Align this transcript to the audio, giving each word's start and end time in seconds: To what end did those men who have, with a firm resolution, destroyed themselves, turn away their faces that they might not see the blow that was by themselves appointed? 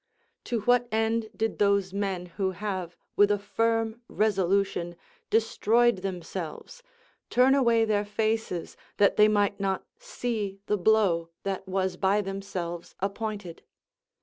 To 0.45 0.61
what 0.61 0.87
end 0.91 1.29
did 1.35 1.59
those 1.59 1.93
men 1.93 2.25
who 2.25 2.49
have, 2.57 2.97
with 3.15 3.29
a 3.29 3.37
firm 3.37 4.01
resolution, 4.07 4.95
destroyed 5.29 5.97
themselves, 5.97 6.81
turn 7.29 7.53
away 7.53 7.85
their 7.85 8.03
faces 8.03 8.75
that 8.97 9.15
they 9.15 9.27
might 9.27 9.59
not 9.59 9.85
see 9.99 10.57
the 10.65 10.75
blow 10.79 11.29
that 11.43 11.67
was 11.67 11.97
by 11.97 12.19
themselves 12.21 12.95
appointed? 12.99 13.61